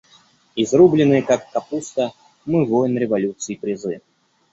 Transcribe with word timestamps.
Изрубленные, 0.55 1.21
как 1.21 1.51
капуста, 1.51 2.11
мы 2.45 2.65
войн, 2.65 2.97
революций 2.97 3.55
призы. 3.55 4.01